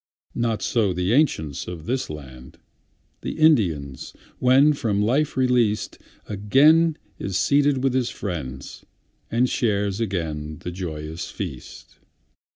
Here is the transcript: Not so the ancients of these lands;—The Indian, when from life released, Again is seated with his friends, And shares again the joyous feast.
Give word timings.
Not 0.33 0.63
so 0.63 0.93
the 0.93 1.13
ancients 1.13 1.67
of 1.67 1.85
these 1.85 2.09
lands;—The 2.09 3.33
Indian, 3.37 3.95
when 4.39 4.73
from 4.73 4.99
life 4.99 5.37
released, 5.37 5.99
Again 6.25 6.97
is 7.19 7.37
seated 7.37 7.83
with 7.83 7.93
his 7.93 8.09
friends, 8.09 8.83
And 9.29 9.47
shares 9.47 9.99
again 9.99 10.57
the 10.61 10.71
joyous 10.71 11.29
feast. 11.29 11.99